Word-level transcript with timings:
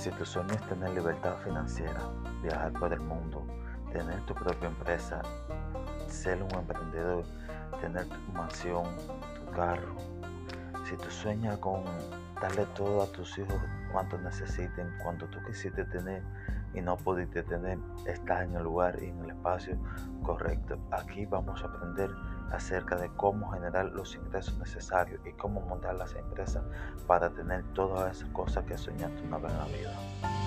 Si 0.00 0.08
tu 0.12 0.24
sueño 0.24 0.54
es 0.54 0.62
tener 0.62 0.94
libertad 0.94 1.36
financiera, 1.44 2.00
viajar 2.42 2.72
por 2.72 2.90
el 2.90 3.00
mundo, 3.00 3.46
tener 3.92 4.18
tu 4.24 4.32
propia 4.32 4.68
empresa, 4.68 5.20
ser 6.06 6.42
un 6.42 6.50
emprendedor, 6.54 7.22
tener 7.82 8.06
tu 8.06 8.32
mansión, 8.32 8.86
tu 9.34 9.52
carro, 9.52 9.94
si 10.88 10.96
tú 10.96 11.10
sueñas 11.10 11.58
con 11.58 11.84
darle 12.40 12.64
todo 12.74 13.02
a 13.02 13.06
tus 13.08 13.36
hijos 13.36 13.60
cuanto 13.92 14.16
necesiten, 14.16 14.90
cuando 15.02 15.26
tú 15.26 15.38
quisiste 15.46 15.84
tener 15.84 16.22
y 16.74 16.80
no 16.80 16.96
pudiste 16.96 17.42
tener, 17.42 17.78
estás 18.06 18.42
en 18.42 18.54
el 18.54 18.62
lugar 18.62 18.98
y 19.02 19.06
en 19.06 19.18
el 19.24 19.30
espacio 19.30 19.76
correcto. 20.22 20.78
Aquí 20.90 21.26
vamos 21.26 21.62
a 21.62 21.66
aprender 21.66 22.10
acerca 22.52 22.96
de 22.96 23.08
cómo 23.16 23.50
generar 23.52 23.86
los 23.86 24.14
ingresos 24.14 24.58
necesarios 24.58 25.20
y 25.26 25.32
cómo 25.32 25.60
montar 25.60 25.94
las 25.94 26.14
empresas 26.14 26.62
para 27.06 27.30
tener 27.30 27.64
todas 27.74 28.16
esas 28.16 28.28
cosas 28.30 28.64
que 28.64 28.76
soñaste 28.76 29.22
una 29.22 29.38
vez 29.38 29.52
en 29.52 29.58
la 29.58 29.66
vida. 29.66 30.39